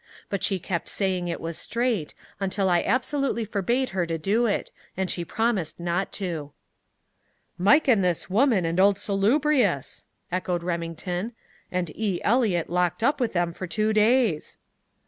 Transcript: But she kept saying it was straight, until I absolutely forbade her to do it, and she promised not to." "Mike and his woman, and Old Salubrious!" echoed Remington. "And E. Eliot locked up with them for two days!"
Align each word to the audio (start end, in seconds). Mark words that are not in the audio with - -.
But 0.29 0.41
she 0.41 0.57
kept 0.57 0.89
saying 0.89 1.27
it 1.27 1.39
was 1.39 1.59
straight, 1.59 2.15
until 2.39 2.71
I 2.71 2.81
absolutely 2.81 3.45
forbade 3.45 3.89
her 3.89 4.07
to 4.07 4.17
do 4.17 4.47
it, 4.47 4.71
and 4.97 5.11
she 5.11 5.23
promised 5.23 5.79
not 5.79 6.11
to." 6.13 6.53
"Mike 7.55 7.87
and 7.87 8.03
his 8.03 8.27
woman, 8.27 8.65
and 8.65 8.79
Old 8.79 8.97
Salubrious!" 8.97 10.07
echoed 10.31 10.63
Remington. 10.63 11.33
"And 11.71 11.91
E. 11.95 12.19
Eliot 12.23 12.67
locked 12.67 13.03
up 13.03 13.19
with 13.19 13.33
them 13.33 13.53
for 13.53 13.67
two 13.67 13.93
days!" 13.93 14.57